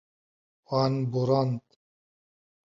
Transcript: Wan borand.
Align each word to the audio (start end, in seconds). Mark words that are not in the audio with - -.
Wan 0.69 0.93
borand. 1.11 1.65